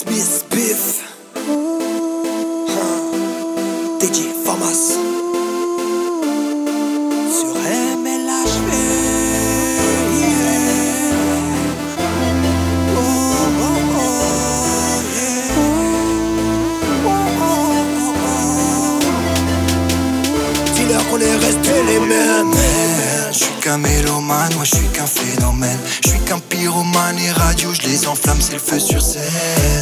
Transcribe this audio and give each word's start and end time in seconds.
Smith, 0.00 0.46
Biff. 0.48 1.04
DJ 4.00 4.32
Famas. 4.46 4.96
Sur 7.36 7.54
MLHV. 8.02 8.70
Qu'on 21.10 21.18
est 21.18 21.36
restés 21.36 21.82
les 21.88 21.98
mêmes. 21.98 22.54
Je 23.32 23.36
suis 23.36 23.54
qu'un 23.60 23.78
mélomane, 23.78 24.54
moi 24.54 24.64
je 24.64 24.76
suis 24.76 24.88
qu'un 24.92 25.06
phénomène. 25.06 25.78
Je 26.04 26.10
suis 26.10 26.20
qu'un 26.20 26.38
pyromane 26.38 27.18
et 27.18 27.32
radio, 27.32 27.74
je 27.74 27.88
les 27.88 28.06
enflamme, 28.06 28.40
c'est 28.40 28.52
le 28.52 28.60
feu 28.60 28.78
sur 28.78 29.02
scène. 29.02 29.79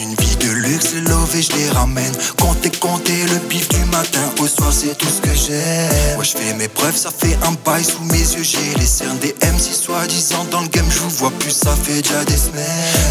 Une 0.00 0.14
vie 0.14 0.36
de 0.36 0.50
luxe, 0.50 0.94
love 0.94 1.36
je 1.38 1.54
les 1.56 1.68
ramène. 1.68 2.12
Comptez, 2.40 2.70
comptez 2.70 3.26
le 3.26 3.36
bif 3.50 3.68
du 3.68 3.84
matin 3.84 4.22
au 4.38 4.46
soir, 4.46 4.72
c'est 4.72 4.96
tout 4.96 5.06
ce 5.06 5.20
que 5.20 5.34
j'aime. 5.34 6.14
Moi 6.14 6.24
je 6.24 6.30
fais 6.30 6.54
mes 6.54 6.68
preuves, 6.68 6.96
ça 6.96 7.10
fait 7.10 7.36
un 7.46 7.52
bail 7.66 7.84
sous 7.84 8.02
mes 8.04 8.18
yeux, 8.18 8.42
j'ai 8.42 8.78
les 8.78 8.86
cernes 8.86 9.18
des 9.18 9.34
MC 9.42 9.74
soi-disant 9.74 10.46
dans 10.50 10.62
le 10.62 10.68
game, 10.68 10.86
je 10.88 11.00
vous 11.00 11.10
vois 11.10 11.30
plus, 11.38 11.50
ça 11.50 11.76
fait 11.76 12.00
déjà 12.00 12.24
des 12.24 12.38
semaines. 12.38 12.64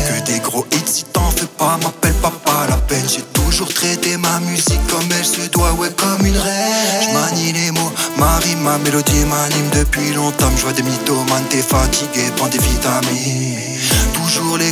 Que 0.07 0.31
des 0.31 0.39
gros 0.39 0.65
hits, 0.71 0.91
si 0.91 1.03
t'en 1.03 1.29
fais 1.29 1.45
pas, 1.59 1.77
m'appelle 1.83 2.15
papa 2.23 2.65
la 2.67 2.77
peine. 2.77 3.05
J'ai 3.07 3.23
toujours 3.33 3.71
traité 3.71 4.17
ma 4.17 4.39
musique 4.39 4.85
comme 4.87 5.07
elle 5.15 5.25
se 5.25 5.47
doit, 5.51 5.73
ouais, 5.73 5.91
comme 5.95 6.25
une 6.25 6.37
reine. 6.37 7.03
Je 7.03 7.13
manie 7.13 7.53
les 7.53 7.69
mots, 7.69 7.91
ma 8.17 8.37
rime, 8.37 8.61
ma 8.61 8.79
mélodie 8.79 9.25
m'anime 9.25 9.69
depuis 9.75 10.11
longtemps. 10.13 10.49
Je 10.57 10.63
vois 10.63 10.73
des 10.73 10.81
mythomanes, 10.83 11.45
t'es 11.51 11.61
fatigué, 11.61 12.31
prends 12.35 12.47
des 12.47 12.57
vitamines. 12.57 13.77
Toujours 14.13 14.57
les 14.57 14.68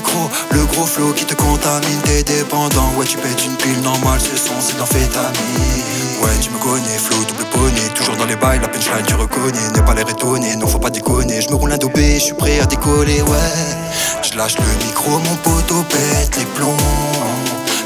le 0.52 0.66
gros 0.66 0.86
flow 0.86 1.14
qui 1.14 1.26
te 1.26 1.34
contamine, 1.34 2.02
t'es 2.04 2.24
dépendant. 2.24 2.92
Ouais, 2.98 3.06
tu 3.06 3.18
pètes 3.18 3.46
une 3.46 3.56
pile 3.56 3.82
normale, 3.82 4.20
ce 4.20 4.36
son 4.38 4.54
c'est 4.60 4.76
de 4.76 4.80
l'amphétamine. 4.80 5.98
Ouais, 6.22 6.32
tu 6.42 6.50
me 6.50 6.58
connais, 6.60 6.98
flow, 6.98 7.24
double 7.28 7.46
poney. 7.52 7.90
Toujours 7.94 8.16
dans 8.16 8.26
les 8.26 8.36
bails, 8.36 8.60
la 8.60 8.68
punchline, 8.68 9.06
tu 9.06 9.16
reconnais. 9.16 9.70
Ne 9.76 9.82
pas 9.82 9.94
l'air 9.94 10.10
étonné, 10.10 10.56
non, 10.56 10.68
faut 10.68 10.80
pas 10.80 10.90
déconner. 10.90 11.42
Je 11.42 11.50
me 11.50 11.56
roule 11.56 11.72
un 11.72 11.78
dobé, 11.78 12.16
je 12.16 12.26
suis 12.26 12.34
prêt 12.34 12.60
à 12.60 12.66
décoller, 12.66 13.22
ouais. 13.22 13.88
Je 14.24 14.38
lâche 14.38 14.58
le 14.58 14.86
micro, 14.86 15.12
mon 15.12 15.36
poteau 15.38 15.84
pète 15.90 16.38
les 16.38 16.46
plombs. 16.56 16.76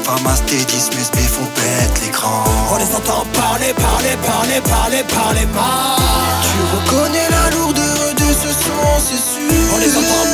Famas, 0.04 0.40
Teddy, 0.46 0.80
Smith, 0.80 1.10
Biff, 1.14 1.38
on 1.40 1.46
pète 1.46 2.02
l'écran. 2.02 2.44
On 2.72 2.76
les 2.76 2.94
entend 2.94 3.24
parler, 3.34 3.72
parler, 3.74 4.16
parler, 4.26 4.60
parler, 4.62 5.04
parler 5.04 5.46
mal. 5.54 6.00
Tu 6.42 6.58
reconnais 6.76 7.28
la 7.30 7.56
lourdeur 7.56 8.14
de 8.16 8.32
ce 8.32 8.48
son, 8.48 8.98
c'est 8.98 9.16
sûr. 9.16 9.74
On 9.74 9.78
les 9.78 9.92
entend 9.96 10.31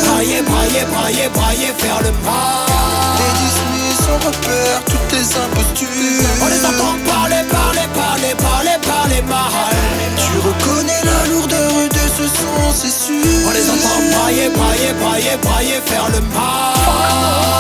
brailler, 0.49 0.85
brailler, 0.93 1.29
brailler, 1.35 1.73
faire 1.79 2.01
le 2.03 2.13
mal. 2.25 2.67
Teddy 3.19 3.49
Smith, 3.59 4.03
on 4.13 4.19
repère 4.27 4.81
toutes 4.87 5.13
les 5.13 5.27
impostures. 5.45 5.89
On 6.43 6.47
les 6.49 6.65
entend 6.65 6.95
parler, 7.07 7.43
parler, 7.51 7.87
parler, 7.95 8.35
parler, 8.37 8.77
parler 8.83 9.23
mal. 9.23 9.77
Tu 10.17 10.33
reconnais 10.49 11.03
la 11.05 11.31
lourdeur 11.31 11.73
de 11.91 12.05
ce 12.17 12.27
son, 12.27 12.73
c'est 12.73 12.97
sûr. 13.07 13.25
On 13.47 13.51
les 13.53 13.69
entend 13.71 13.99
brailler, 14.13 14.49
brailler, 14.51 14.93
brailler, 15.01 15.37
brailler, 15.43 15.81
faire 15.87 16.09
le 16.09 16.21
mal. 16.35 17.58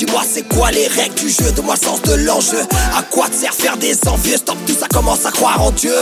Dis-moi 0.00 0.22
c'est 0.26 0.48
quoi 0.48 0.70
les 0.70 0.86
règles 0.86 1.14
du 1.14 1.28
jeu, 1.28 1.52
de 1.52 1.60
moi 1.60 1.74
le 1.78 1.86
sens 1.86 2.00
de 2.02 2.14
l'enjeu. 2.14 2.60
À 2.96 3.02
quoi 3.02 3.28
te 3.28 3.34
sert 3.34 3.52
faire 3.52 3.76
des 3.76 3.96
envieux, 4.08 4.36
stop 4.36 4.56
tout 4.66 4.74
ça 4.78 4.86
commence 4.88 5.26
à 5.26 5.30
croire 5.30 5.60
en 5.60 5.70
Dieu. 5.72 5.94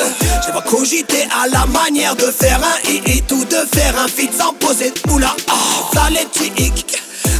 Je 0.46 0.52
vais 0.52 0.64
cogiter 0.68 1.26
à 1.42 1.48
la 1.48 1.66
manière 1.66 2.14
de 2.14 2.26
faire 2.26 2.60
un 2.62 2.90
hit 2.90 3.30
ou 3.32 3.44
de 3.44 3.56
faire 3.74 3.98
un 3.98 4.06
feat 4.06 4.30
sans 4.32 4.52
poser 4.54 4.90
de 4.90 5.10
moula 5.10 5.34
Ah, 5.48 5.54
ça 5.92 6.10
les 6.10 6.28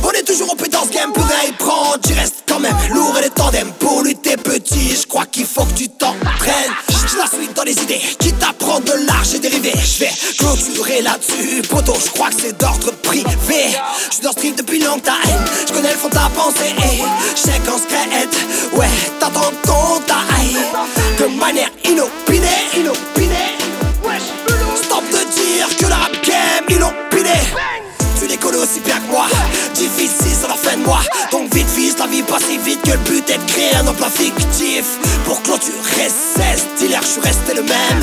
on 0.02 0.10
est 0.10 0.22
toujours 0.22 0.52
au 0.52 0.66
dans 0.68 0.84
ce 0.84 0.90
game, 0.90 1.12
plus 1.12 1.22
rien 1.22 1.48
y 1.48 1.52
prend, 1.52 1.94
tu 2.04 2.12
restes 2.12 2.47
quand 2.62 2.94
lourd 2.94 3.16
et 3.18 3.22
les 3.22 3.30
tandems 3.30 3.72
Pour 3.78 4.02
lutter 4.02 4.36
petit, 4.36 4.96
je 5.00 5.06
crois 5.06 5.26
qu'il 5.26 5.46
faut 5.46 5.64
que 5.64 5.74
tu 5.74 5.88
t'entraînes. 5.88 6.72
Je 6.88 7.16
la 7.16 7.26
suis 7.26 7.48
dans 7.54 7.62
les 7.62 7.72
idées, 7.72 8.00
qui 8.18 8.32
t'apprend 8.32 8.80
de 8.80 8.92
l'art, 9.06 9.24
j'ai 9.24 9.38
dérivé. 9.38 9.72
Je 9.72 10.00
vais 10.00 10.10
clôturer 10.38 11.02
là-dessus, 11.02 11.62
poto, 11.68 11.94
je 12.04 12.10
crois 12.10 12.28
que 12.28 12.40
c'est 12.40 12.58
d'ordre 12.58 12.92
privé. 13.02 13.76
Je 14.10 14.14
suis 14.14 14.22
dans 14.22 14.32
ce 14.32 14.54
depuis 14.56 14.80
longtemps, 14.80 15.12
je 15.66 15.72
connais 15.72 15.92
le 15.92 15.98
fond 15.98 16.08
de 16.08 16.14
ta 16.14 16.30
pensée. 16.34 16.74
Je 17.34 17.40
sais 17.40 17.60
qu'en 17.64 17.78
secret, 17.78 18.28
ouais, 18.74 18.88
t'attends 19.20 19.52
ton 19.62 20.00
taille 20.06 20.56
De 21.18 21.26
manière 21.38 21.70
inopinée, 21.84 22.46
inopinée. 22.76 23.56
Stop 24.82 25.04
de 25.10 25.18
dire 25.18 25.76
que 25.76 25.86
la 25.86 26.08
game 26.22 26.64
inopinée 26.68 26.98
tu 28.20 28.26
les 28.26 28.36
connais 28.36 28.58
aussi 28.58 28.80
bien 28.80 28.96
que 28.96 29.10
moi. 29.10 29.26
Difficile, 29.74 30.34
ça 30.34 30.48
leur 30.48 30.58
fait 30.58 30.76
de 30.76 30.82
moi. 30.82 30.98
Donc 31.30 31.54
vite 31.54 31.68
fils, 31.68 31.87
la 31.98 32.06
vie 32.06 32.22
passe 32.22 32.44
si 32.44 32.58
vite 32.58 32.82
que 32.82 32.90
le 32.90 32.98
but 32.98 33.28
est 33.30 33.38
de 33.38 33.50
créer 33.50 33.74
un 33.74 33.86
emploi 33.86 34.08
fictif. 34.08 34.84
Pour 35.24 35.42
clôturer 35.42 36.08
16 36.08 36.66
dealers, 36.78 37.02
je 37.02 37.06
suis 37.06 37.20
resté 37.20 37.54
le 37.54 37.62
même. 37.62 38.00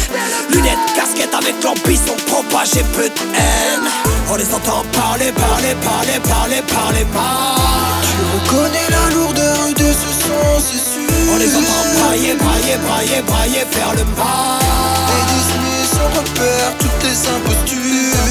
Lunettes, 0.50 0.78
casquette 0.96 1.34
avec 1.34 1.56
l'ambition 1.64 2.16
propager 2.28 2.84
peu 2.94 3.04
de 3.04 3.22
haine. 3.36 3.88
On 4.30 4.36
les 4.36 4.54
entend 4.54 4.84
parler, 4.92 5.32
parler, 5.32 5.76
parler, 5.84 6.20
parler, 6.28 6.62
parler 6.68 7.06
mal. 7.14 8.04
Tu 8.04 8.54
reconnais 8.54 8.90
la 8.90 9.16
lourdeur 9.16 9.68
de 9.70 9.88
ce 9.94 10.10
son, 10.24 10.60
c'est 10.60 10.78
sûr. 10.78 11.10
On 11.34 11.38
les 11.38 11.56
entend 11.56 11.84
brailler, 11.96 12.36
brailler, 12.36 12.78
brailler, 12.86 13.22
brailler, 13.22 13.66
faire 13.72 13.94
le 13.94 14.04
mal. 14.18 14.60
Teddy 15.08 15.40
Smith, 15.50 16.02
on 16.04 16.20
repère 16.20 16.72
toutes 16.80 17.04
les 17.04 17.18
impostures. 17.36 17.86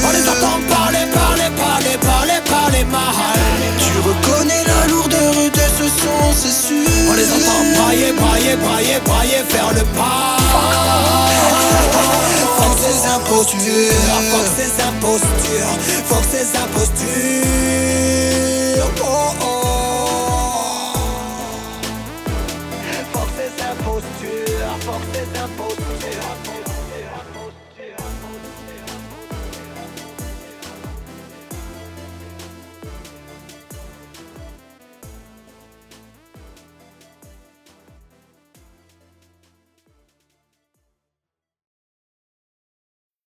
On 0.05 0.11
les 0.11 0.29
entend 0.29 0.59
parler, 0.69 1.05
parler, 1.13 1.13
parler, 1.13 1.44
brailler, 8.57 8.99
brailler, 9.05 9.43
faire 9.49 9.71
le 9.73 9.83
pas. 9.95 10.37
Faut 12.57 12.73
que 12.73 12.77
impostures, 13.15 14.19
faut 14.31 14.43
que 14.43 14.65
impostures, 14.81 15.75
faut 16.05 16.21
que 16.21 16.37
impostures. 16.63 17.45
Oh 19.01 19.11
oh. 19.41 19.45
Faut 23.13 23.25
que 23.25 23.33
ces 23.37 23.53
impostures, 23.63 24.75
faut 24.81 25.01
que 25.11 25.21
impostures. 25.39 26.64